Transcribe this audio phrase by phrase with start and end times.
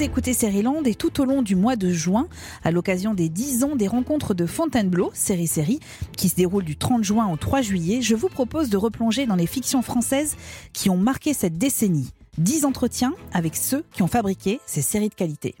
[0.00, 2.26] Vous écoutez Land et tout au long du mois de juin,
[2.64, 5.78] à l'occasion des 10 ans des rencontres de Fontainebleau, série série,
[6.16, 9.34] qui se déroule du 30 juin au 3 juillet, je vous propose de replonger dans
[9.34, 10.38] les fictions françaises
[10.72, 12.14] qui ont marqué cette décennie.
[12.38, 15.54] 10 entretiens avec ceux qui ont fabriqué ces séries de qualité.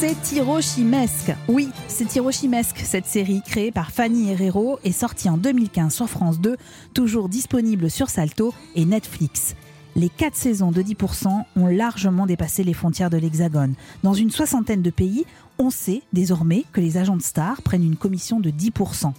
[0.00, 1.30] C'est Hiroshimesque.
[1.46, 6.40] Oui, c'est Hiroshimesque, cette série créée par Fanny Herrero et sortie en 2015 sur France
[6.40, 6.56] 2,
[6.94, 9.54] toujours disponible sur Salto et Netflix.
[9.96, 13.74] Les quatre saisons de 10% ont largement dépassé les frontières de l'Hexagone.
[14.02, 15.26] Dans une soixantaine de pays,
[15.58, 19.12] on sait désormais que les agents de stars prennent une commission de 10%.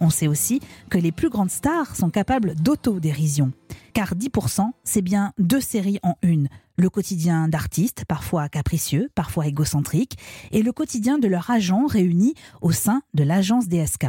[0.00, 0.58] On sait aussi
[0.90, 3.52] que les plus grandes stars sont capables d'autodérision.
[3.92, 6.48] Car 10%, c'est bien deux séries en une.
[6.76, 10.18] Le quotidien d'artistes, parfois capricieux, parfois égocentriques,
[10.50, 14.06] et le quotidien de leurs agents réunis au sein de l'agence DSK.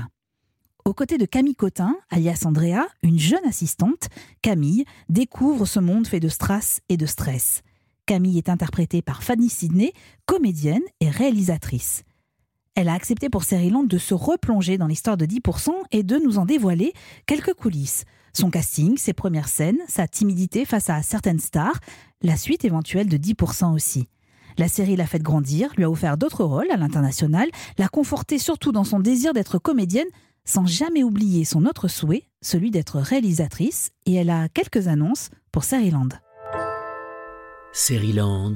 [0.83, 4.07] Aux côtés de Camille Cotin, alias Andrea, une jeune assistante,
[4.41, 7.61] Camille découvre ce monde fait de strass et de stress.
[8.05, 9.93] Camille est interprétée par Fanny Sidney,
[10.25, 12.03] comédienne et réalisatrice.
[12.75, 16.37] Elle a accepté pour Land de se replonger dans l'histoire de 10% et de nous
[16.37, 16.93] en dévoiler
[17.25, 18.03] quelques coulisses.
[18.35, 21.79] Son casting, ses premières scènes, sa timidité face à certaines stars,
[22.21, 24.09] la suite éventuelle de 10% aussi.
[24.57, 28.73] La série l'a fait grandir, lui a offert d'autres rôles à l'international, l'a conforté surtout
[28.73, 30.07] dans son désir d'être comédienne,
[30.43, 35.63] sans jamais oublier son autre souhait, celui d'être réalisatrice, et elle a quelques annonces pour
[35.71, 36.09] Land.
[38.13, 38.53] Land,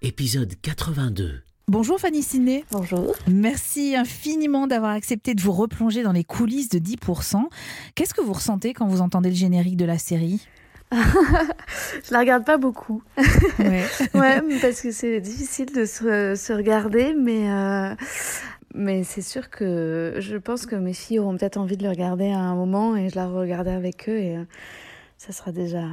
[0.00, 1.49] épisode 82.
[1.70, 2.64] Bonjour Fanny Ciné.
[2.72, 3.14] Bonjour.
[3.28, 7.44] Merci infiniment d'avoir accepté de vous replonger dans les coulisses de 10%.
[7.94, 10.48] Qu'est-ce que vous ressentez quand vous entendez le générique de la série
[10.90, 13.04] je la regarde pas beaucoup.
[13.60, 17.94] Ouais, ouais parce que c'est difficile de se, regarder, mais, euh,
[18.74, 22.32] mais c'est sûr que je pense que mes filles auront peut-être envie de le regarder
[22.32, 24.44] à un moment et je la regarderai avec eux et euh,
[25.18, 25.84] ça sera déjà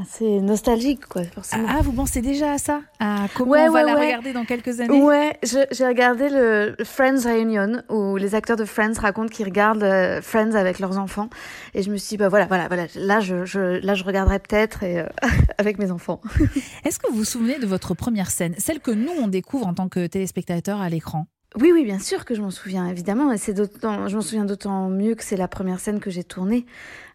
[0.00, 1.66] assez nostalgique, quoi, forcément.
[1.68, 5.02] Ah, vous pensez déjà à ça À comment on va la regarder dans quelques années?
[5.02, 10.20] Ouais, j'ai regardé le Friends Reunion, où les acteurs de Friends racontent qu'ils regardent euh,
[10.20, 11.28] Friends avec leurs enfants.
[11.74, 14.38] Et je me suis dit, bah voilà, voilà, voilà là, je, je là, je regarderai
[14.38, 15.06] peut-être et, euh,
[15.58, 16.20] avec mes enfants.
[16.84, 19.74] Est-ce que vous vous souvenez de votre première scène, celle que nous, on découvre en
[19.74, 21.26] tant que téléspectateurs à l'écran?
[21.58, 23.32] Oui, oui, bien sûr que je m'en souviens, évidemment.
[23.32, 26.24] Et c'est d'autant, je m'en souviens d'autant mieux que c'est la première scène que j'ai
[26.24, 26.66] tournée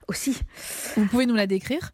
[0.08, 0.40] aussi.
[0.98, 1.92] Vous pouvez nous la décrire?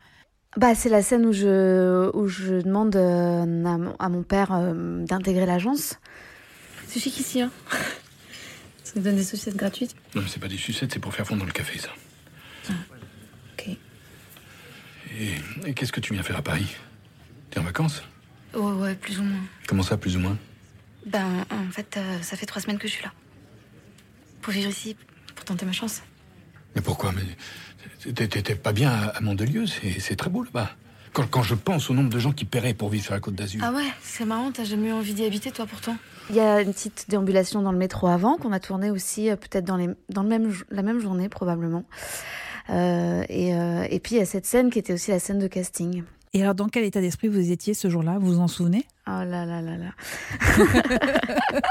[0.57, 5.45] Bah, c'est la scène où je, où je demande euh, à, mon père euh, d'intégrer
[5.45, 6.00] l'agence.
[6.88, 7.51] C'est chic ici, hein
[8.84, 11.28] Ça nous donne des sucettes gratuites Non, mais c'est pas des sucettes, c'est pour faire
[11.28, 11.90] fondre le café, ça.
[12.69, 12.73] Ah,
[13.53, 13.78] ok.
[15.19, 16.75] Et, qu'est-ce que tu viens faire à Paris?
[17.51, 18.01] T'es en vacances?
[18.56, 19.41] Ouais, ouais, plus ou moins.
[19.68, 20.38] Comment ça, plus ou moins?
[21.06, 23.13] Ben, en fait, euh, ça fait trois semaines que je suis là.
[24.41, 24.95] Pour vivre ici,
[25.35, 26.01] pour tenter ma chance.
[26.77, 30.69] Mais pourquoi Mais T'étais pas bien à Mandelieu, c'est très beau là-bas.
[31.11, 33.61] Quand, je pense au nombre de gens qui paieraient pour vivre sur la côte d'Azur.
[33.63, 35.97] Ah ouais, c'est marrant, t'as jamais eu envie d'y habiter toi pourtant
[36.29, 39.35] Il y a une petite déambulation dans le métro avant, qu'on a tourné aussi euh,
[39.35, 41.85] peut-être dans, les, dans le même, la même journée probablement.
[42.69, 45.39] Euh, et, euh, et puis il y a cette scène qui était aussi la scène
[45.39, 46.03] de casting.
[46.33, 48.19] Et alors, dans quel état d'esprit vous étiez ce jour-là?
[48.19, 48.85] Vous vous en souvenez?
[49.09, 49.91] Oh là là là là.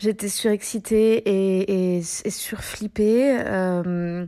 [0.00, 3.38] J'étais surexcitée et, et, et surflippée.
[3.46, 4.26] Euh,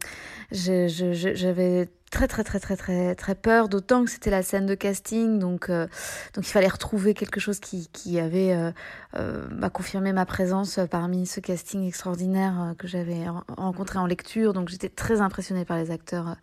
[0.52, 5.40] j'avais très très très très très très peur, d'autant que c'était la scène de casting,
[5.40, 5.88] donc euh,
[6.34, 8.70] donc il fallait retrouver quelque chose qui, qui avait euh,
[9.16, 13.24] euh bah, confirmé ma présence parmi ce casting extraordinaire que j'avais
[13.56, 14.52] rencontré en lecture.
[14.52, 16.36] Donc j'étais très impressionnée par les acteurs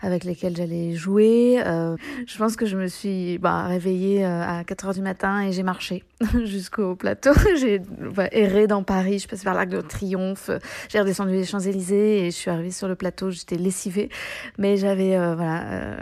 [0.00, 1.60] avec lesquels j'allais jouer.
[1.64, 5.42] Euh, je pense que je me suis bah, réveillée euh, à 4 heures du matin
[5.42, 6.04] et j'ai marché
[6.44, 7.32] jusqu'au plateau.
[7.58, 7.80] j'ai
[8.32, 10.50] erré dans Paris, je passais vers l'Arc de Triomphe,
[10.88, 14.08] j'ai redescendu les Champs-Élysées et je suis arrivée sur le plateau, j'étais lessivée,
[14.56, 15.96] mais j'avais euh, voilà,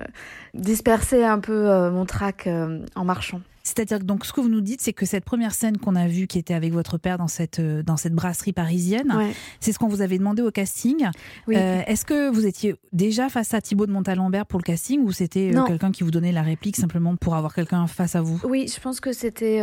[0.55, 2.49] dispersé un peu mon trac
[2.95, 3.41] en marchant.
[3.67, 6.07] C'est-à-dire que donc ce que vous nous dites, c'est que cette première scène qu'on a
[6.07, 9.13] vue, qui était avec votre père dans cette euh, dans cette brasserie parisienne,
[9.59, 11.09] c'est ce qu'on vous avait demandé au casting.
[11.49, 15.11] Euh, est-ce que vous étiez déjà face à Thibaut de Montalembert pour le casting ou
[15.11, 18.41] c'était euh, quelqu'un qui vous donnait la réplique simplement pour avoir quelqu'un face à vous?
[18.45, 19.61] Oui, je pense que c'était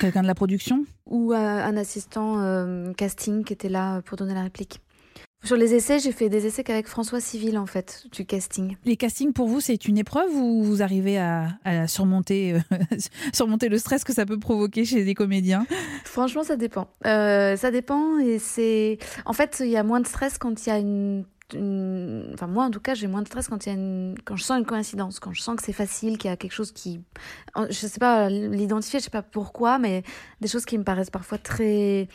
[0.00, 0.84] quelqu'un de la production?
[1.08, 4.80] ou un assistant casting qui était là pour donner la réplique.
[5.44, 8.76] Sur les essais, j'ai fait des essais qu'avec François Civil, en fait, du casting.
[8.84, 12.76] Les castings, pour vous, c'est une épreuve ou vous arrivez à, surmonter, euh,
[13.32, 15.66] surmonter le stress que ça peut provoquer chez des comédiens?
[16.04, 16.88] Franchement, ça dépend.
[17.06, 18.98] Euh, ça dépend et c'est...
[19.24, 22.64] En fait, il y a moins de stress quand il y a une enfin moi
[22.64, 24.66] en tout cas j'ai moins de stress quand il y a quand je sens une
[24.66, 27.00] coïncidence quand je sens que c'est facile qu'il y a quelque chose qui
[27.56, 30.02] je sais pas l'identifier je sais pas pourquoi mais
[30.40, 32.08] des choses qui me paraissent parfois très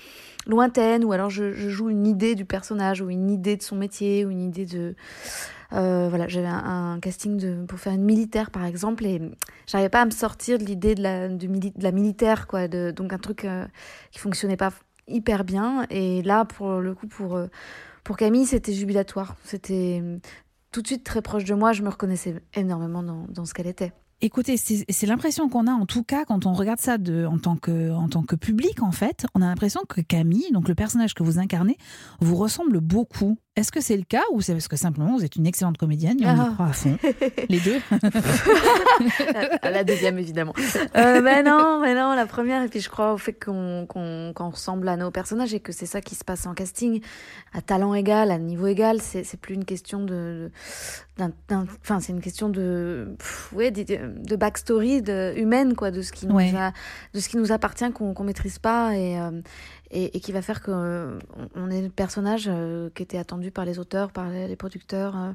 [0.47, 4.25] lointaines ou alors je, joue une idée du personnage ou une idée de son métier
[4.25, 4.95] ou une idée de
[5.71, 9.21] euh, voilà j'avais un, casting de, pour faire une militaire par exemple et
[9.65, 12.91] j'arrivais pas à me sortir de l'idée de la mili- de la militaire quoi de,
[12.91, 13.65] donc un truc euh,
[14.11, 14.73] qui fonctionnait pas
[15.07, 17.47] hyper bien et là pour le coup pour euh,
[18.03, 19.35] pour Camille, c'était jubilatoire.
[19.43, 20.17] C'était euh,
[20.71, 21.73] tout de suite très proche de moi.
[21.73, 23.93] Je me reconnaissais énormément dans, ce qu'elle était.
[24.23, 27.91] Écoutez, c'est l'impression qu'on a en tout cas quand on regarde ça en, tant que,
[27.91, 29.25] en tant que public en fait.
[29.33, 31.75] On a l'impression que Camille, donc le personnage que vous incarnez,
[32.19, 33.39] vous ressemble beaucoup.
[33.57, 36.21] Est-ce que c'est le cas ou c'est parce que simplement vous êtes une excellente comédienne
[36.21, 36.47] et on Ah.
[36.49, 36.97] y croit à fond
[37.49, 37.81] Les deux
[39.63, 40.53] la, deuxième, évidemment.
[40.95, 42.63] Euh, mais non, mais non, la première.
[42.63, 45.73] Et puis je crois au fait qu'on qu'on qu'on ressemble à nos personnages et que
[45.73, 47.01] c'est ça qui se passe en casting.
[47.53, 50.49] À talent égal, à niveau égal, c'est c'est plus une question de.
[51.83, 53.13] Enfin, c'est une question de.
[53.19, 56.53] pff, ouais, de, de backstory de, humaine, quoi, de ce qui nous, Ouais.
[56.55, 56.71] a-
[57.13, 59.19] de ce qui nous appartient, qu'on qu'on maîtrise pas et.
[59.19, 59.41] euh,
[59.91, 61.19] et, qui va faire qu'on
[61.55, 65.15] on est le personnage euh, qui était attendu par les auteurs, par les, producteurs.
[65.17, 65.31] euh,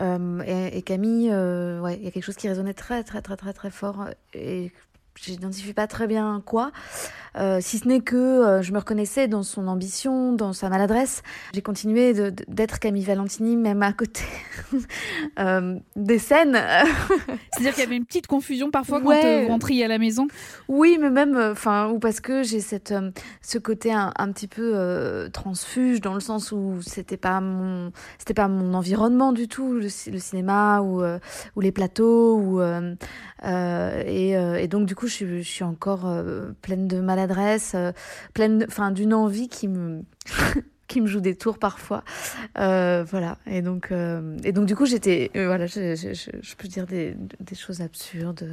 [0.00, 3.52] euh, et, Camille, euh, il y a quelque chose qui résonnait très, très, très, très,
[3.52, 4.06] très fort.
[4.36, 4.68] euh,
[5.20, 6.72] j'identifie pas très bien quoi,
[7.38, 11.22] euh, si ce n'est que euh, je me reconnaissais dans son ambition, dans sa maladresse.
[11.54, 12.12] J'ai continué
[12.48, 14.22] d'être Camille Valentini, même à côté
[15.38, 16.58] euh, des scènes.
[17.52, 19.24] C'est-à-dire qu'il y avait une petite confusion parfois quand Ouais.
[19.24, 20.26] euh, vous rentriez à la maison?
[20.68, 22.94] Oui, mais même, enfin, ou parce que j'ai cette,
[23.40, 28.34] ce côté un, un petit peu transfuge dans le sens où c'était pas mon, c'était
[28.34, 29.80] pas mon environnement du tout, le,
[30.12, 32.60] le cinéma ou, ou les plateaux ou
[33.44, 37.92] et, et donc du coup je suis, je suis encore euh, pleine de maladresse, euh,
[38.34, 40.02] pleine, enfin, d'une envie qui me
[40.88, 42.04] qui me joue des tours parfois,
[42.58, 43.38] Euh, voilà.
[43.46, 46.68] Et donc, euh, et donc du coup j'étais, euh, voilà, je, je, je, je peux
[46.68, 48.46] dire des, des choses absurdes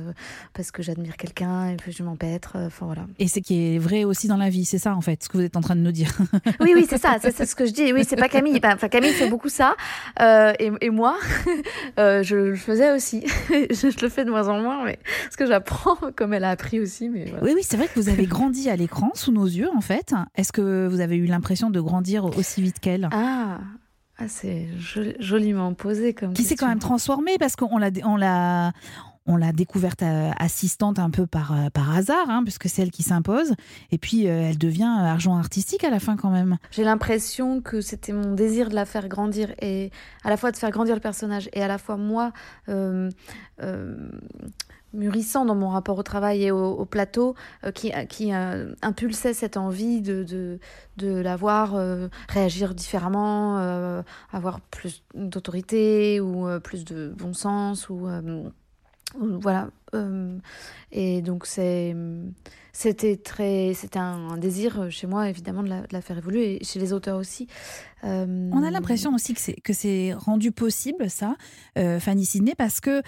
[0.53, 2.53] parce que j'admire quelqu'un et puis je m'empêtre.
[2.55, 3.05] Enfin voilà.
[3.19, 5.37] Et c'est qui est vrai aussi dans la vie, c'est ça en fait, ce que
[5.37, 6.11] vous êtes en train de nous dire.
[6.61, 7.93] Oui, oui, c'est ça, c'est ce que je dis.
[7.93, 8.59] Oui, c'est pas Camille.
[8.63, 9.75] Enfin, Camille fait beaucoup ça.
[10.19, 11.17] Et, et moi,
[11.97, 13.25] je le faisais aussi.
[13.49, 16.79] je, le fais de moins en moins, mais parce que j'apprends comme elle a appris
[16.79, 17.09] aussi.
[17.09, 17.43] Mais voilà.
[17.43, 20.13] Oui, oui, c'est vrai que vous avez grandi à l'écran, sous nos yeux en fait.
[20.35, 23.59] Est-ce que vous avez eu l'impression de grandir aussi vite qu'elle Ah,
[24.17, 26.33] ah c'est joli- joliment posé comme.
[26.33, 28.71] Qui s'est quand même transformée parce qu'on l'a, on l'a,
[29.25, 32.89] on l'a découverte euh, assistante un peu par, euh, par hasard, hein, puisque c'est elle
[32.91, 33.53] qui s'impose.
[33.91, 36.57] Et puis euh, elle devient argent artistique à la fin quand même.
[36.71, 39.91] J'ai l'impression que c'était mon désir de la faire grandir et
[40.23, 42.31] à la fois de faire grandir le personnage et à la fois moi
[42.69, 43.09] euh,
[43.61, 44.09] euh,
[44.93, 49.33] mûrissant dans mon rapport au travail et au, au plateau euh, qui, qui euh, impulsait
[49.33, 50.59] cette envie de, de,
[50.97, 54.01] de la voir euh, réagir différemment, euh,
[54.31, 58.49] avoir plus d'autorité ou euh, plus de bon sens ou, euh,
[59.19, 59.69] voilà.
[59.95, 60.37] euh,
[60.91, 61.95] et donc c'était
[63.95, 67.17] un, désir chez moi évidemment de la, de la faire évoluer et chez les auteurs
[67.17, 67.47] aussi
[68.05, 71.35] Euh, On a l'impression aussi que c'est, que c'est rendu possible ça,
[71.77, 73.01] euh, Fanny Sidney, parce que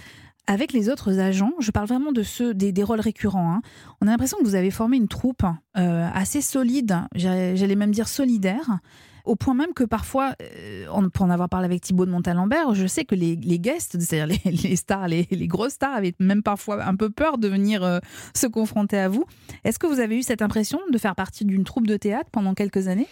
[0.48, 3.54] avec les autres agents, je parle vraiment de ceux des, des rôles récurrents.
[3.54, 3.62] hein,
[4.02, 5.44] on a l'impression que vous avez formé une troupe
[5.78, 8.80] euh, assez solide, j'allais même dire solidaire.
[9.24, 12.88] Au point même que parfois, euh, pour en avoir parlé avec Thibaut de Montalembert, je
[12.88, 16.42] sais que les, les guests, c'est-à-dire les, les stars, les, les grosses stars, avaient même
[16.42, 18.00] parfois un peu peur de venir euh,
[18.36, 19.26] se confronter à vous.
[19.64, 22.56] Est-ce que vous avez eu cette impression de faire partie d'une troupe de théâtre pendant
[22.56, 23.08] quelques années?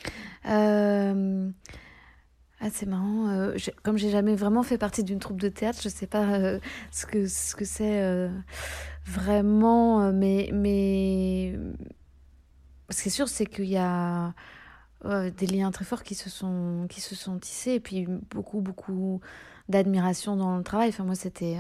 [2.62, 3.30] Ah, c'est marrant.
[3.30, 6.60] euh, comme j'ai jamais vraiment fait partie d'une troupe de théâtre, je sais pas euh,
[6.92, 8.30] ce que ce que c'est euh,
[9.06, 10.01] vraiment.
[10.04, 11.58] euh, Mais mais
[12.89, 14.34] ce qui est sûr, c'est qu'il y a
[15.06, 16.88] des liens très forts qui se sont
[17.39, 19.22] tissés et puis beaucoup beaucoup
[19.70, 20.89] d'admiration dans le travail.
[20.89, 21.58] Enfin moi, c'était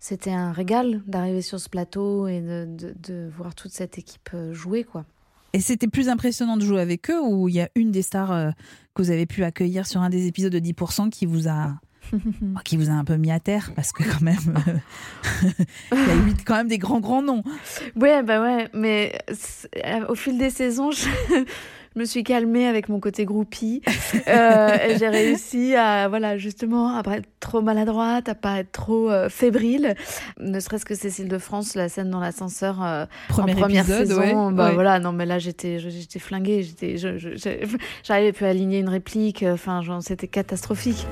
[0.00, 2.66] c'était un régal d'arriver sur ce plateau et de,
[2.96, 5.04] de, voir toute cette équipe jouer quoi.
[5.52, 8.32] Et c'était plus impressionnant de jouer avec eux ou il y a une des stars
[8.32, 8.50] euh,
[8.94, 11.74] que vous avez pu accueillir sur un des épisodes de 10% qui vous a
[12.64, 15.52] qui vous a un peu mis à terre parce que quand même euh,
[15.92, 17.42] il y a eu quand même des grands grands noms.
[17.96, 19.18] Ouais, bah ouais, mais
[19.84, 21.06] euh, au fil des saisons, je,
[21.94, 23.82] je me suis calmée avec mon côté groupie.
[24.28, 29.10] Euh, j'ai réussi à, voilà, justement, à pas être trop maladroite, à pas être trop
[29.10, 29.94] euh, fébrile.
[30.38, 34.48] Ne serait-ce que Cécile de France, la scène dans l'ascenseur euh, en première épisode, saison.
[34.48, 34.74] ouais, bah ouais.
[34.74, 36.96] voilà, non, mais là, j'étais, j'étais flinguée, j'étais,
[38.04, 39.44] j'arrivais plus à aligner une réplique.
[39.48, 41.06] Enfin, c'était catastrophique.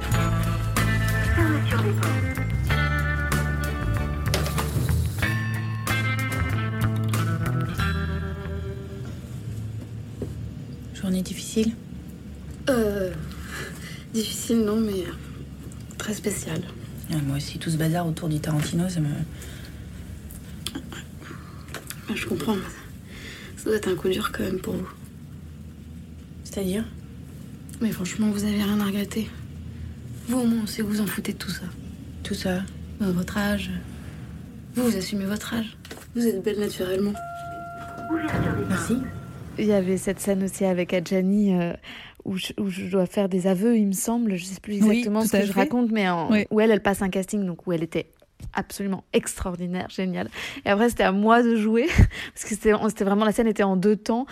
[11.10, 11.72] Journée difficile
[12.68, 13.10] Euh.
[14.14, 15.02] Difficile, non, mais
[15.98, 16.62] très spécial.
[17.26, 19.08] moi aussi, tout ce bazar autour du Tarantino, ça me.
[22.14, 22.54] Je comprends.
[23.56, 24.88] Ça doit être un coup dur quand même pour vous.
[26.44, 26.84] C'est-à-dire?
[27.80, 29.28] Mais franchement, vous avez rien à regretter.
[30.28, 31.64] Vous, au moins, on sait que vous en foutez de tout ça.
[32.22, 32.62] Tout ça?
[33.00, 33.72] Votre âge.
[34.76, 35.76] Vous, vous assumez votre âge.
[36.14, 37.14] Vous êtes belle naturellement.
[38.68, 38.94] Merci.
[39.60, 41.72] Il y avait cette scène aussi avec Adjani euh,
[42.24, 44.36] où, je, où je dois faire des aveux, il me semble.
[44.36, 46.46] Je sais plus exactement ce que je raconte, mais en- Oui.
[46.50, 48.06] où elle, elle passe un casting, donc où elle était
[48.54, 50.28] absolument extraordinaire, génial.
[50.64, 51.86] Et après, c'était à moi de jouer
[52.34, 54.26] parce que c'était vraiment la scène était en deux temps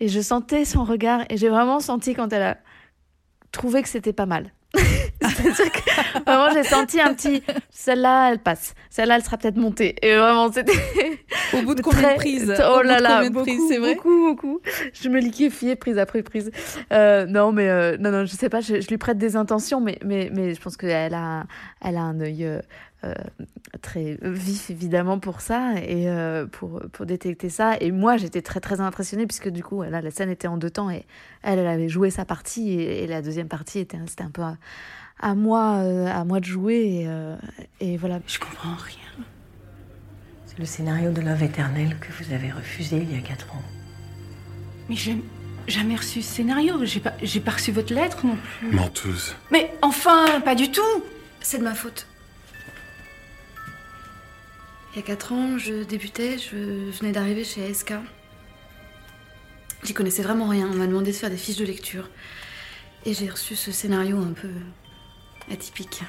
[0.00, 2.58] et je sentais son regard et j'ai vraiment senti quand elle a
[3.52, 4.52] trouvé que c'était pas mal.
[5.22, 9.96] C'est-à-dire que vraiment j'ai senti un petit celle-là elle passe, celle-là elle sera peut-être montée
[10.02, 10.72] et vraiment c'était
[11.54, 13.44] Au bout de combien de Très- prises Oh Au bout là de là, de beaucoup,
[13.46, 14.60] prises, c'est vrai beaucoup, beaucoup.
[14.92, 16.50] Je me liquéfiais prise après prise.
[16.92, 18.60] Euh, non, mais euh, non, non, je sais pas.
[18.60, 21.44] Je, je lui prête des intentions, mais mais mais je pense qu'elle a
[21.80, 22.60] elle a un œil euh,
[23.82, 27.76] très vif évidemment pour ça et euh, pour pour détecter ça.
[27.80, 30.70] Et moi, j'étais très très impressionnée puisque du coup, là, la scène était en deux
[30.70, 31.04] temps et
[31.42, 34.42] elle, elle avait joué sa partie et, et la deuxième partie était c'était un peu
[34.42, 34.56] à,
[35.20, 37.36] à moi euh, à moi de jouer et, euh,
[37.80, 38.20] et voilà.
[38.26, 39.26] Je comprends rien.
[40.46, 43.62] C'est le scénario de Love éternel que vous avez refusé il y a quatre ans.
[44.88, 45.16] Mais j'ai
[45.66, 46.84] jamais reçu ce scénario.
[46.84, 48.70] J'ai pas, j'ai pas reçu votre lettre non plus.
[48.70, 49.34] Menteuse.
[49.50, 50.80] Mais enfin, pas du tout.
[51.40, 52.06] C'est de ma faute.
[54.96, 56.56] Il y a 4 ans, je débutais, je
[56.98, 57.92] venais d'arriver chez ASK.
[59.84, 60.68] J'y connaissais vraiment rien.
[60.72, 62.08] On m'a demandé de faire des fiches de lecture.
[63.04, 64.48] Et j'ai reçu ce scénario un peu
[65.52, 66.02] atypique.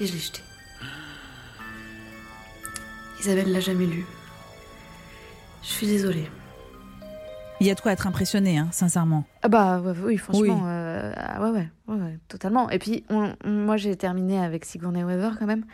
[0.00, 0.40] Et je l'ai jeté.
[3.20, 4.04] Isabelle l'a jamais lu.
[5.62, 6.28] Je suis désolée.
[7.60, 9.24] Il y a de quoi être impressionné, hein, sincèrement.
[9.42, 10.50] Ah bah oui, franchement, Oui.
[10.50, 10.81] euh,
[11.16, 12.68] ah ouais, ouais, ouais, ouais, totalement.
[12.70, 15.64] Et puis, on- moi, j'ai terminé avec Sigourney Weaver quand même.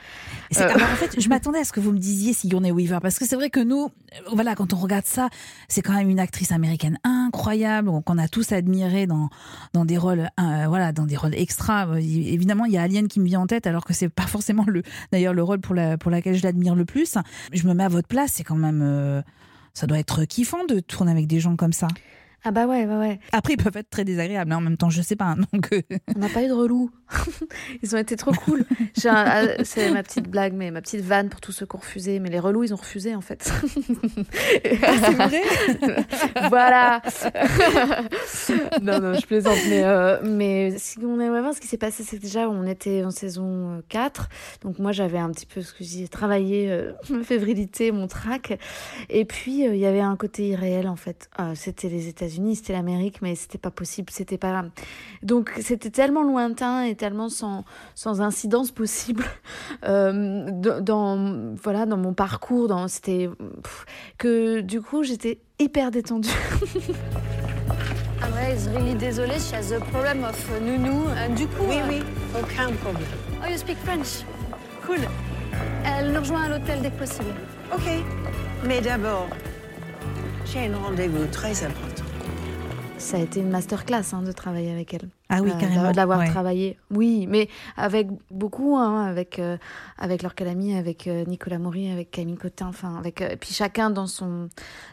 [0.56, 0.60] Euh.
[0.68, 3.26] alors, en fait, je m'attendais à ce que vous me disiez Sigourney Weaver, parce que
[3.26, 5.28] c'est vrai que nous, euh, voilà, quand on regarde ça,
[5.68, 9.28] c'est quand même une actrice américaine incroyable, qu'on a tous admiré dans
[9.72, 11.86] dans des rôles, euh, voilà, dans des rôles extra.
[11.88, 14.26] Euh, Évidemment, il y a Alien qui me vient en tête, alors que c'est pas
[14.26, 14.82] forcément le,
[15.12, 17.16] d'ailleurs, le rôle pour la pour laquelle je l'admire le plus.
[17.52, 19.22] Je me mets à votre place, c'est quand même, euh,
[19.74, 21.88] ça doit être kiffant de tourner avec des gens comme ça.
[22.44, 23.18] Ah bah ouais, ouais, ouais.
[23.32, 25.26] Après, ils peuvent être très désagréables, hein, en même temps, je sais pas.
[25.26, 25.82] hein, Donc, euh,
[26.14, 26.90] On n'a pas eu de relou.
[27.82, 28.64] ils ont été trop cool.
[29.04, 31.80] Un- ah, C'est ma petite blague, mais ma petite vanne pour tous ceux qui ont
[31.80, 32.20] refusé.
[32.20, 33.42] Mais les relous, ils ont refusé en fait.
[34.62, 34.74] c'est
[35.14, 35.42] vrai.
[36.48, 37.02] voilà.
[38.82, 39.58] non, non, je plaisante.
[39.68, 43.10] Mais, euh, mais Sigourney Weaver, ce qui s'est passé, c'est que déjà, on était en
[43.10, 44.28] saison euh, 4.
[44.62, 48.58] Donc, moi, j'avais un petit peu, ce que travaillé euh, ma fébrilité, mon trac.
[49.08, 51.28] Et puis, euh, il y avait un côté irréel, en fait.
[51.40, 54.10] Euh, c'était les États-Unis, c'était l'Amérique, mais c'était pas possible.
[54.10, 54.64] C'était pas.
[55.22, 57.64] Donc, c'était tellement lointain et tellement sans,
[57.94, 59.24] sans incidence possible
[59.84, 62.68] euh, dans, voilà, dans mon parcours.
[62.68, 63.28] Dans, c'était.
[64.18, 66.28] que du coup, j'étais hyper détendue.
[68.22, 69.38] Amra is really désolée.
[69.38, 71.06] She has a problem of uh, nounou.
[71.08, 71.64] Euh, du coup.
[71.68, 72.02] Oui, euh, oui,
[72.34, 73.06] aucun problème.
[73.42, 74.24] Oh, you speak French.
[74.84, 74.98] Cool.
[75.84, 77.30] Elle nous rejoint à l'hôtel dès que possible.
[77.72, 77.88] Ok.
[78.64, 79.28] Mais d'abord,
[80.44, 81.97] j'ai un rendez-vous très important.
[82.98, 85.08] Ça a été une masterclass hein, de travailler avec elle.
[85.28, 85.90] Ah oui, Euh, carrément.
[85.92, 86.26] de l'avoir ouais.
[86.28, 86.76] travaillé.
[86.90, 89.56] Oui, mais avec beaucoup, hein, avec, euh,
[89.98, 93.54] avec Laure Calamy, avec euh, Nicolas Maury, avec Camille Cotin, enfin, avec, euh, et puis
[93.54, 94.48] chacun dans son,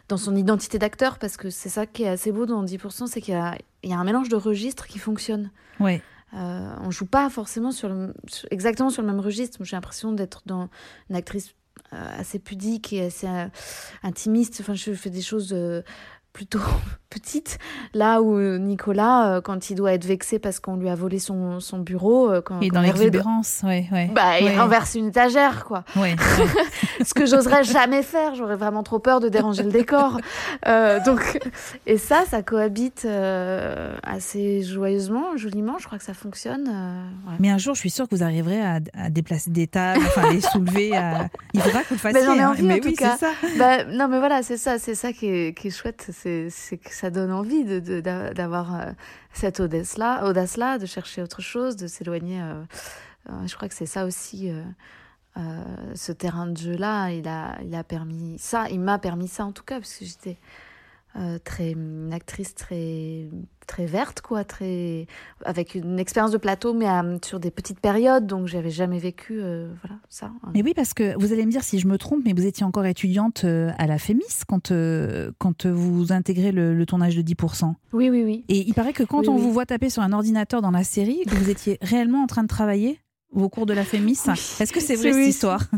[0.08, 3.22] dans son identité d'acteur, parce que c'est ça qui est assez beau dans 10%, c'est
[3.22, 5.50] qu'il y a, il y a un mélange de registres qui fonctionne.
[5.80, 6.02] Ouais.
[6.36, 9.58] Euh, on joue pas forcément sur le, sur- exactement sur le même registre.
[9.64, 10.70] J'ai l'impression d'être dans
[11.10, 11.54] une actrice
[11.92, 13.28] assez pudique et assez
[14.04, 14.58] intimiste.
[14.62, 15.56] Enfin, je fais des choses
[16.36, 16.60] plutôt
[17.10, 17.60] petites.
[17.94, 21.62] Là où Nicolas, euh, quand il doit être vexé parce qu'on lui a volé son,
[21.62, 24.12] son bureau, euh, quand, Et quand dans l'exubérance, ouais, ouais.
[24.13, 25.86] bah, il renverse une étagère, quoi.
[25.96, 26.13] Ouais,
[27.06, 28.36] Ce que j'oserais jamais faire.
[28.36, 30.20] J'aurais vraiment trop peur de déranger le décor.
[30.68, 31.39] Euh, donc,
[31.86, 35.77] et ça, ça cohabite euh, assez joyeusement, joliment.
[35.80, 36.68] Je crois que ça fonctionne.
[36.68, 37.36] euh, ouais.
[37.39, 40.32] Mais un jour, je suis sûre que vous arriverez à, à déplacer des tables, enfin
[40.32, 40.96] les soulever.
[40.98, 42.20] à- Il faudra que vous le fassiez.
[42.20, 42.50] Mais j'en ai hein.
[42.50, 43.18] envie, Mais en tout oui, cas.
[43.18, 43.30] ça.
[43.60, 46.08] Bah, non, mais voilà, c'est ça, c'est ça qui est, qui est chouette,
[46.50, 48.01] c'est que ça donne envie de- de-
[48.34, 48.91] d'avoir euh,
[49.34, 52.41] cette audace-là, audace-là, de chercher autre chose, de s'éloigner.
[52.41, 52.63] euh,
[53.29, 54.51] euh, je crois que c'est ça aussi,
[55.96, 59.51] ce terrain de jeu-là, il a, il a permis ça, il m'a permis ça en
[59.51, 60.38] tout cas, parce que j'étais
[61.18, 63.30] euh, très une actrice très
[63.68, 65.08] très verte quoi, très
[65.44, 69.40] avec une expérience de plateau mais euh, sur des petites périodes donc j'avais jamais vécu
[69.42, 70.32] euh, voilà ça.
[70.54, 72.66] Mais oui parce que vous allez me dire si je me trompe mais vous étiez
[72.66, 77.74] encore étudiante à la Fémis quand euh, quand vous intégrez le, le tournage de 10%.
[77.94, 78.46] Oui oui oui.
[78.50, 79.42] Et il paraît que quand Oui, on oui.
[79.42, 82.44] vous voit taper sur un ordinateur dans la série que vous étiez réellement en train
[82.44, 83.00] de travailler
[83.44, 84.18] au cours de la Fémis.
[84.27, 85.62] Oui, Est-ce que c'est vrai cette histoire?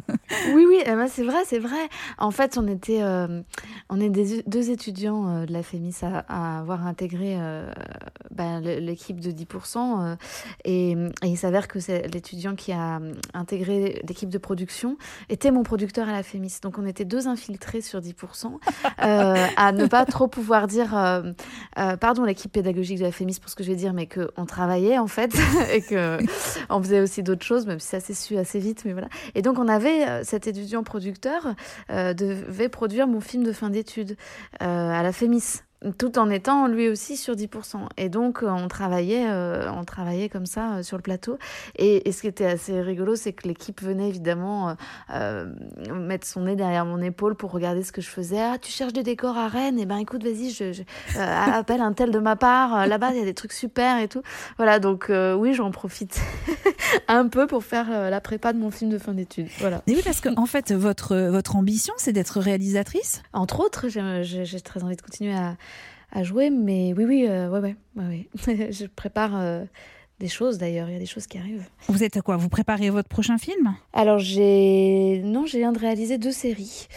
[0.54, 1.90] Oui, oui, eh ben, c'est vrai, c'est vrai.
[2.18, 3.42] En fait, on était, euh,
[3.90, 7.72] on est des, deux étudiants euh, de la FEMIS à, à avoir intégré euh,
[8.32, 9.78] ben, l'équipe de 10%.
[9.78, 10.16] euh,
[10.66, 13.00] et, et il s'avère que c'est l'étudiant qui a
[13.34, 14.98] intégré l'équipe de production
[15.30, 16.60] était mon producteur à la FEMIS.
[16.62, 18.58] Donc, on était deux infiltrés sur 10%,
[19.04, 20.90] euh, à ne pas trop pouvoir dire,
[22.00, 24.98] pardon, l'équipe pédagogique de la FEMIS pour ce que je vais dire, mais qu'on travaillait
[24.98, 25.34] en fait
[25.74, 26.18] et que
[26.70, 29.10] on faisait aussi d'autres même si ça s'est su assez vite, mais voilà.
[29.36, 31.56] Et donc, on avait euh, cet étudiant producteur
[31.90, 34.18] euh, devait produire mon film de fin d'études
[34.62, 35.64] euh, à la FEMIS
[36.00, 37.78] tout en étant lui aussi sur 10%.
[37.98, 41.38] Et donc, euh, on travaillait, on travaillait comme ça sur le plateau.
[41.78, 44.76] Et, ce qui était assez rigolo, c'est que l'équipe venait évidemment
[45.94, 48.42] mettre son nez derrière mon épaule pour regarder ce que je faisais.
[48.42, 49.78] Ah, tu cherches des décors à Rennes?
[49.80, 50.82] Eh ben, écoute, vas-y, je,
[51.20, 52.88] appelle un tel de ma part.
[52.88, 54.24] Là-bas, il y a des trucs super et tout.
[54.58, 56.20] Voilà, donc oui, j'en profite
[57.08, 59.48] un peu pour faire euh, la prépa de mon film de fin d'études.
[59.60, 59.82] Voilà.
[59.88, 63.22] Et oui parce que en fait votre votre ambition c'est d'être réalisatrice?
[63.34, 65.56] Entre autres, j'ai j'ai- très envie de continuer à,
[66.12, 68.72] à jouer, mais oui, oui, euh, ouais, ouais, ouais, ouais.
[68.72, 69.64] je prépare euh,
[70.20, 71.66] des choses d'ailleurs, il y a des choses qui arrivent.
[71.90, 72.38] Vous êtes à quoi?
[72.38, 73.76] Vous préparez votre prochain film?
[73.94, 75.22] Alors, j'ai.
[75.24, 76.88] Non, j'ai viens de réaliser deux séries.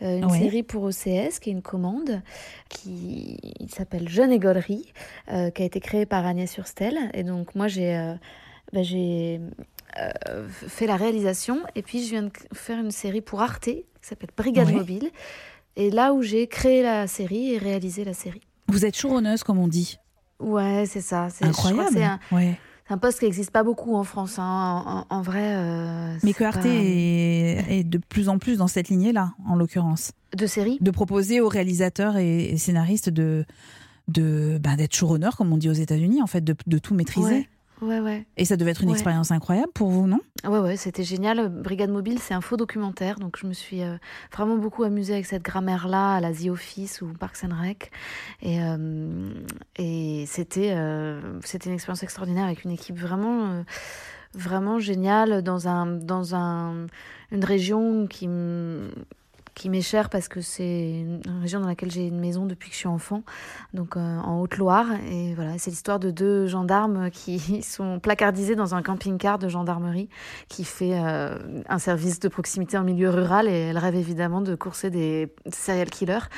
[0.00, 0.38] Euh, une Ouais.
[0.38, 2.22] série pour OCS, qui est une commande,
[2.68, 3.36] qui
[3.68, 4.92] s'appelle Jeune Égolerie,
[5.32, 6.96] euh, qui a été créée par Agnès Surstel.
[7.14, 7.96] Et donc, moi, j'ai.
[7.96, 8.14] euh,
[8.72, 9.40] bah, j'ai
[9.98, 13.84] euh, fait la réalisation et puis je viens de faire une série pour Arte qui
[14.02, 14.72] s'appelle Brigade.
[14.72, 15.10] Mobile
[15.76, 18.40] et là où j'ai créé la série et réalisé la série.
[18.68, 19.98] Vous êtes showrunneuse comme on dit.
[20.40, 21.28] Ouais, c'est ça.
[21.30, 21.88] c'est- Incroyable.
[21.92, 22.58] C'est un, Ouais.
[22.86, 24.38] c'est un poste qui n'existe pas beaucoup en France.
[24.38, 24.44] hein.
[24.86, 25.54] En, en- en vrai.
[25.56, 29.56] euh, Mais que Arte pas- est, est de plus en plus dans cette lignée-là, en
[29.56, 30.12] l'occurrence.
[30.36, 30.78] De série?
[30.80, 33.44] De proposer aux réalisateurs et, et scénaristes de
[34.08, 37.28] de ben, d'être showrunner, comme on dit aux États-Unis, en fait, de, de tout maîtriser.
[37.34, 37.48] Ouais,
[37.82, 38.26] ouais.
[38.36, 38.94] Et ça devait être une Ouais.
[38.94, 40.20] expérience incroyable pour vous, non?
[40.44, 41.48] Ouais, ouais, c'était génial.
[41.48, 43.96] Brigade Mobile, c'est un faux documentaire, donc je me suis euh,
[44.32, 47.90] vraiment beaucoup amusée avec cette grammaire-là à la The Office ou Parks and Rec.
[48.42, 49.30] Et, euh,
[49.76, 53.64] et c'était euh, c'était une expérience extraordinaire avec une équipe vraiment,
[54.34, 56.86] vraiment géniale dans, un, dans un,
[57.32, 58.28] une région qui
[59.54, 62.74] qui m'est chère parce que c'est une région dans laquelle j'ai une maison depuis que
[62.74, 63.22] je suis enfant,
[63.74, 64.86] donc euh, en Haute-Loire.
[65.10, 70.08] Et voilà, c'est l'histoire de deux gendarmes qui sont placardisés dans un camping-car de gendarmerie
[70.48, 74.54] qui fait euh, un service de proximité en milieu rural et elles rêvent évidemment de
[74.54, 76.28] courser des serial killers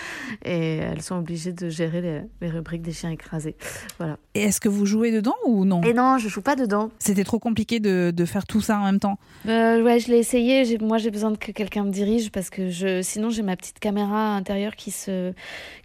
[0.45, 3.57] et elles sont obligées de gérer les, les rubriques des chiens écrasés.
[3.99, 4.19] Voilà.
[4.35, 5.83] Et est-ce que vous jouez dedans ou non?
[5.83, 6.91] Et non, je joue pas dedans.
[6.99, 9.19] C'était trop compliqué de, de faire tout ça en même temps?
[9.49, 10.79] Euh, ouais, je l'ai essayé.
[10.79, 14.35] Moi, j'ai besoin que quelqu'un me dirige parce que je, sinon, j'ai ma petite caméra
[14.37, 15.33] intérieure qui se,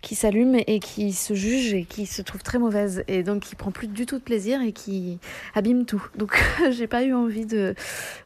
[0.02, 3.56] qui s'allume et qui se juge et qui se trouve très mauvaise et donc qui
[3.56, 5.20] prend plus du tout de plaisir et qui
[5.54, 6.04] abîme tout.
[6.18, 7.76] Donc, j'ai pas eu envie de,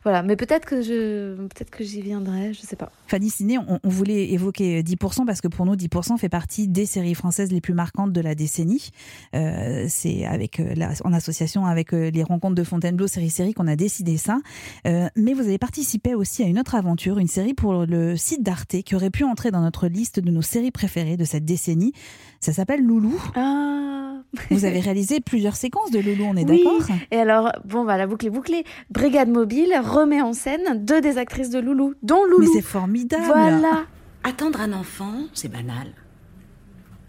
[0.04, 0.24] voilà.
[0.24, 2.54] Mais peut-être que je, peut-être que j'y viendrai.
[2.54, 2.92] Je sais pas.
[3.08, 7.16] Fanny Ciné, on, voulait évoquer 10% parce que pour nous, 10% fait partie des séries
[7.16, 8.90] françaises les plus marquantes de la décennie.
[9.36, 13.68] Euh, c'est avec euh, en association avec euh, les rencontres de Fontainebleau série série qu'on
[13.68, 14.40] a décidé ça.
[14.86, 18.76] Mais vous avez participé aussi à une autre aventure, une série pour le site d'Arte
[18.84, 21.94] qui aurait pu entrer dans notre liste de nos séries préférées de cette décennie.
[22.40, 23.20] Ça s'appelle Loulou.
[23.36, 24.22] Ah.
[24.52, 26.64] Vous avez réalisé plusieurs séquences de Loulou, on est Oui.
[26.64, 26.88] d'accord?
[27.12, 28.64] Et alors, bon, bah, la boucle est bouclée.
[28.92, 32.54] Brigade Mobile remet en scène deux des actrices de Loulou, dont Mais Loulou.
[32.54, 33.24] c'est formidable.
[33.26, 33.86] Voilà.
[34.24, 35.88] Attendre un enfant, c'est banal.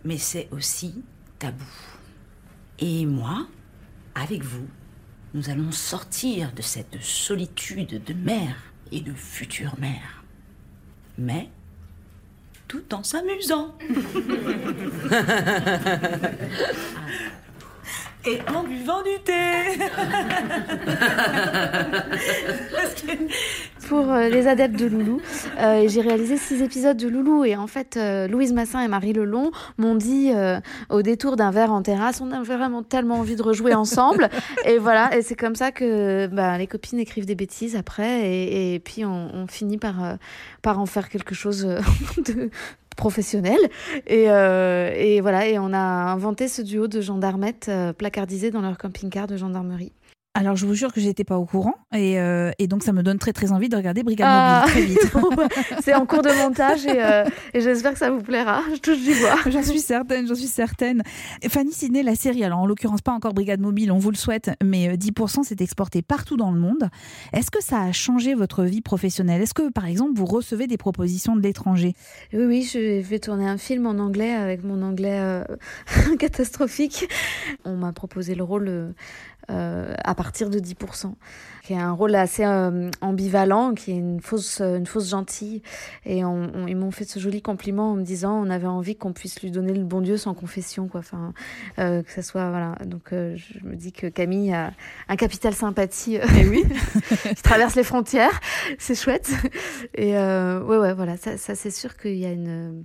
[0.05, 0.95] Mais c'est aussi
[1.39, 1.65] tabou.
[2.79, 3.47] Et moi,
[4.15, 4.67] avec vous,
[5.35, 8.57] nous allons sortir de cette solitude de mère
[8.93, 10.25] et de future mère.
[11.19, 11.51] Mais
[12.71, 13.75] tout en s'amusant.
[18.25, 19.77] et en buvant du thé.
[23.91, 25.21] pour euh, les adeptes de Loulou.
[25.59, 27.45] Euh, j'ai réalisé six épisodes de Loulou.
[27.45, 31.51] Et en fait, euh, Louise Massin et Marie Lelon m'ont dit, euh, au détour d'un
[31.51, 34.29] verre en terrasse, on a vraiment tellement envie de rejouer ensemble.
[34.65, 38.31] et voilà, et c'est comme ça que bah, les copines écrivent des bêtises après.
[38.31, 39.97] Et, et puis, on, on finit par,
[40.63, 41.67] par en faire quelque chose
[42.19, 42.49] de
[42.97, 43.59] professionnel.
[44.07, 45.79] Et, et voilà, et on a
[46.13, 49.93] inventé ce duo de gendarmettes placardisés dans leur camping-car de gendarmerie.
[50.35, 53.03] Alors, je vous jure que j'étais pas au courant et, euh, et, donc ça me
[53.03, 54.65] donne très très envie de regarder Brigade Ah.
[54.69, 55.53] Mobile très vite.
[55.83, 58.63] c'est en cours de montage et, euh, et j'espère que ça vous plaira.
[58.73, 59.35] Je touche du bois.
[59.51, 61.03] J'en suis certaine, j'en suis certaine.
[61.49, 64.53] Fanny Sidney, la série, alors en l'occurrence pas encore Brigade Mobile, on vous le souhaite,
[64.63, 66.91] mais euh, 10% s'est exporté partout dans le monde.
[67.33, 69.43] Est-ce que ça a changé votre vie professionnelle?
[69.43, 71.95] Est-ce que par exemple vous recevez des propositions de l'étranger?
[72.33, 75.45] Oui, oui, je vais tourner un film en anglais avec mon anglais euh,
[76.21, 77.09] catastrophique.
[77.65, 78.95] On m'a proposé le rôle
[79.51, 81.13] euh, euh, à partir de 10%,
[81.65, 85.63] qui est un rôle assez euh, ambivalent, qui est une fausse, une fausse gentille.
[86.07, 88.97] Et on, on- ils m'ont fait ce joli compliment en me disant on avait envie
[88.97, 91.01] qu'on puisse lui donner le bon Dieu sans confession, quoi.
[91.01, 91.33] Enfin,
[91.79, 92.77] euh, que ça soit voilà.
[92.87, 94.73] Donc euh, je me dis que Camille a
[95.09, 96.65] un capital sympathie euh, Eh oui.
[97.35, 98.41] qui traverse les frontières,
[98.79, 99.31] c'est chouette.
[99.95, 102.85] Et euh, ouais, ouais, voilà, ça, ça c'est sûr qu'il y a une.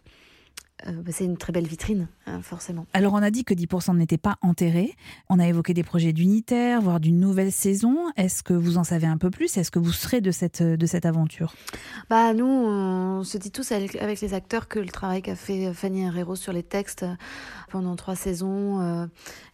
[0.88, 2.86] Euh, bah, c'est une très belle vitrine, hein, forcément.
[2.94, 4.94] Alors on a dit que 10% n'était pas enterré.
[5.30, 8.12] On a évoqué des projets d'unitaire, voire d'une nouvelle saison.
[8.18, 9.58] Est-ce que vous en savez un peu plus?
[9.58, 11.54] Est-ce que vous serez de cette, de cette aventure?
[12.10, 16.04] Bah, nous, on se dit tous avec, les acteurs que le travail qu'a fait Fanny
[16.04, 17.16] Herrero sur les textes euh,
[17.70, 19.06] pendant trois saisons, euh,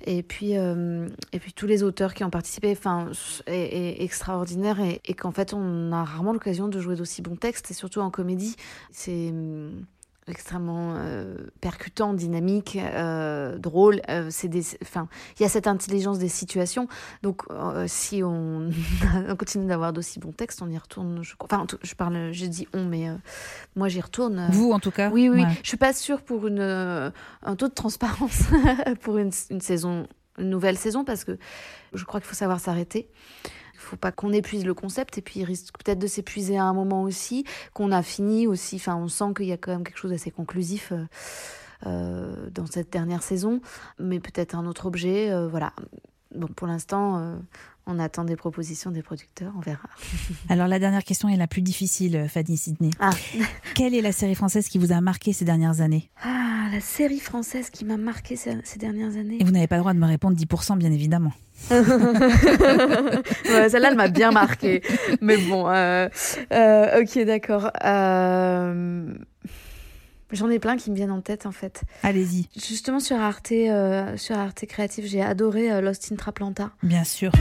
[0.05, 3.09] et, puis, euh, et puis tous les auteurs qui ont participé, enfin,
[3.47, 7.35] est, est extraordinaire, et, et qu'en fait, on a rarement l'occasion de jouer d'aussi bons
[7.35, 8.55] textes, et surtout en comédie.
[8.91, 9.33] C'est.
[10.27, 14.01] Extrêmement euh, percutant, dynamique, euh, drôle.
[14.09, 15.07] Euh, c'est des, enfin,
[15.37, 16.87] il y a cette intelligence des situations.
[17.23, 17.43] Donc,
[17.87, 18.69] si on,
[19.29, 21.23] on continue d'avoir d'aussi bons textes, on y retourne.
[21.23, 23.07] Je, enfin, je parle, j'ai dit on, mais
[23.75, 24.47] moi j'y retourne.
[24.51, 25.09] Vous en tout cas?
[25.09, 25.43] Oui, oui.
[25.43, 25.59] Ouais.
[25.63, 28.43] Je suis pas sûre pour une, un taux de transparence
[29.01, 30.07] pour une, une saison,
[30.37, 31.37] une nouvelle saison, parce que
[31.93, 33.09] je crois qu'il faut savoir s'arrêter.
[33.81, 36.73] Faut pas qu'on épuise le concept et puis il risque peut-être de s'épuiser à un
[36.73, 38.75] moment aussi, qu'on a fini aussi.
[38.75, 41.05] Enfin, on sent qu'il y a quand même quelque chose d'assez conclusif euh,
[41.87, 43.59] euh, dans cette dernière saison,
[43.99, 45.31] mais peut-être un autre objet.
[45.31, 45.73] euh, voilà.
[46.55, 47.35] Pour l'instant,
[47.87, 49.89] on attend des propositions des producteurs, on verra.
[50.49, 52.91] Alors la dernière question est la plus difficile, Fanny Sidney.
[52.99, 53.11] Ah.
[53.75, 56.09] Quelle est la série française qui vous a marqué ces dernières années?
[56.23, 59.37] Ah, la série française qui m'a marqué ces, dernières années.
[59.39, 61.33] Et vous n'avez pas le droit de me répondre 10%, bien évidemment.
[61.71, 64.81] Ouais, Celle-là, elle m'a bien marqué.
[65.19, 66.07] Mais bon, euh,
[66.53, 67.69] euh, ok, d'accord.
[67.83, 69.13] Euh,
[70.31, 71.81] J'en ai plein qui me viennent en tête, en fait.
[72.03, 72.47] Allez-y.
[72.55, 76.71] Justement, sur Arte, euh, sur Arte Créatif, j'ai adoré euh, Lost in Traplanta.
[76.83, 77.31] Bien sûr.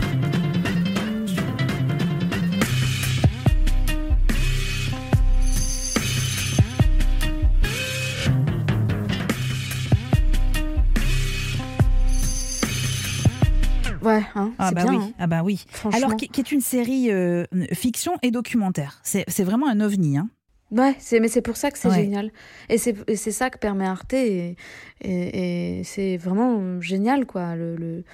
[14.02, 14.92] Ouais, hein, Ah c'est bah bien.
[14.98, 15.12] oui, hein.
[15.18, 15.64] ah bah oui.
[15.92, 18.98] Alors qui, qui est une série euh, fiction et documentaire.
[19.02, 20.16] C'est c'est vraiment un ovni.
[20.16, 20.30] Hein.
[20.70, 21.94] Ouais, c'est, mais c'est pour ça que c'est Ouais.
[21.96, 22.30] génial.
[22.68, 24.12] Et c'est, et c'est ça que permet Arte.
[24.14, 24.56] Et,
[25.00, 27.56] et, et c'est vraiment génial, quoi.
[27.56, 28.04] Le, le-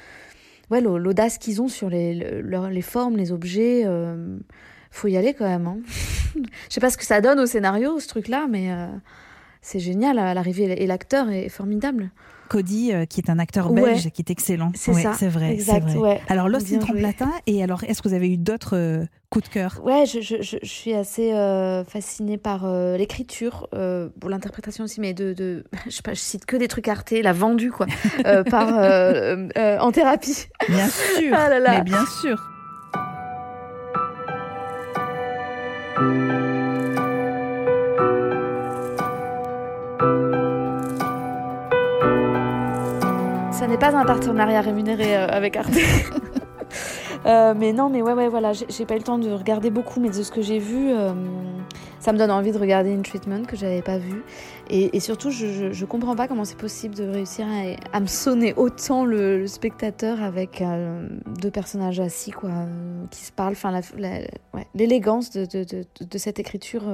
[0.70, 3.82] ouais, l'au- l'audace qu'ils ont sur les, le- les formes, les objets.
[3.84, 4.38] euh,
[4.90, 5.66] faut y aller quand même.
[5.66, 5.78] Hein.
[6.34, 8.86] Je sais pas ce que ça donne au scénario, ce truc-là, mais euh,
[9.66, 10.80] c'est génial à l'arrivée.
[10.80, 12.10] Et l'acteur est formidable.
[12.48, 13.82] Cody, euh, qui est un acteur Ouais.
[13.82, 14.70] belge, qui est excellent.
[14.76, 15.52] C'est Ouais, ça, C'est vrai.
[15.54, 15.96] exact, vrai.
[15.96, 16.20] ouais.
[16.28, 17.00] Alors Lost in Bien joué.
[17.02, 17.28] Traplata.
[17.48, 19.80] Et alors, est-ce que vous avez eu d'autres euh, coups de cœur?
[19.84, 22.64] Ouais, je, je, je, je suis assez euh, fascinée par
[22.96, 23.68] l'écriture,
[24.20, 27.22] pour l'interprétation aussi, mais de, de je, sais pas, je cite que des trucs artés,
[27.22, 27.86] la vendue, quoi,
[28.48, 28.68] par
[29.82, 30.46] en thérapie.
[30.68, 31.32] Bien sûr.
[31.36, 31.78] Ah là là.
[31.78, 32.40] Mais bien sûr.
[43.66, 45.72] Ça n'est pas un partenariat rémunéré euh, avec Arte.
[47.24, 49.98] Euh, mais non, mais ouais, ouais, voilà, j'ai pas eu le temps de regarder beaucoup,
[49.98, 51.12] mais de ce que j'ai vu, euh,
[51.98, 54.22] ça me donne envie de regarder une treatment que j'avais pas vue.
[54.70, 57.46] Et, surtout, je, je, comprends pas comment c'est possible de réussir
[57.92, 60.62] à, me sonner autant le, spectateur avec
[61.40, 62.50] deux personnages assis, quoi,
[63.10, 63.54] qui se parlent.
[63.54, 63.80] Enfin,
[64.76, 66.84] l'élégance de, cette écriture,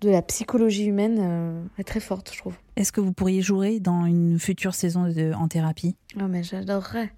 [0.00, 2.54] de la psychologie humaine, euh, est très forte, je trouve.
[2.76, 5.96] Est-ce que vous pourriez jouer dans une future saison de, en thérapie?
[6.18, 7.12] Oh, mais j'adorerais.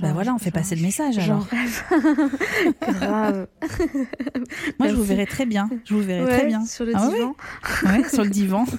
[0.00, 1.46] Bah Genre, voilà, on fait genre, passer le message J'en alors.
[1.46, 1.82] rêve.
[2.80, 3.46] Grave.
[4.78, 5.68] Moi, je vous verrai très bien.
[5.84, 6.64] Je vous verrai Ouais, très bien.
[6.64, 7.34] Sur le Ah ouais divan.
[7.84, 8.64] Ouais, sur le divan.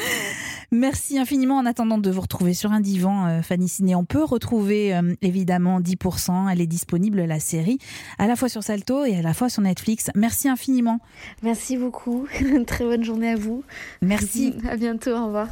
[0.72, 3.94] Merci infiniment en attendant de vous retrouver sur un divan, euh, Fanny Ciné.
[3.94, 6.50] On peut retrouver euh, évidemment 10%.
[6.50, 7.78] Elle est disponible, la série,
[8.18, 10.10] à la fois sur Salto et à la fois sur Netflix.
[10.14, 10.98] Merci infiniment.
[11.42, 12.26] Merci beaucoup.
[12.40, 13.62] Une très bonne journée à vous.
[14.02, 14.54] Merci.
[14.68, 15.12] À bientôt.
[15.12, 15.48] Au revoir.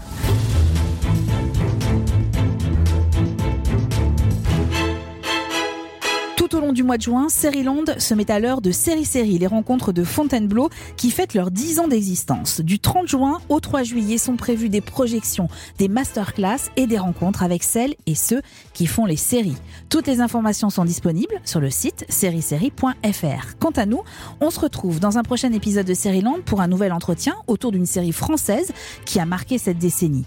[6.85, 10.69] Mois de juin, Série-Land se met à l'heure de Série Série, les rencontres de Fontainebleau
[10.97, 12.61] qui fêtent leurs 10 ans d'existence.
[12.61, 17.43] Du 30 juin au 3 juillet sont prévues des projections, des masterclass et des rencontres
[17.43, 18.43] avec celles et ceux
[18.73, 19.57] qui font les séries.
[19.89, 23.59] Toutes les informations sont disponibles sur le site sériesérie.fr.
[23.59, 24.03] Quant à nous,
[24.41, 27.87] on se retrouve dans un prochain épisode de Série-Land pour un nouvel entretien autour d'une
[27.87, 28.73] série française
[29.05, 30.27] qui a marqué cette décennie.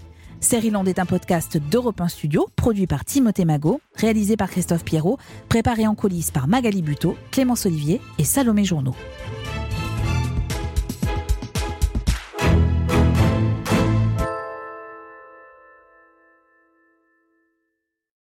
[0.70, 5.18] Land est un podcast d'Europe 1 Studio, produit par Timothée Magot, réalisé par Christophe Pierrot,
[5.48, 8.94] préparé en coulisses par Magali Buteau, Clémence Olivier et Salomé Journeau.